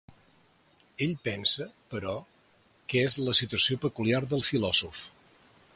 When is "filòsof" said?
4.51-5.05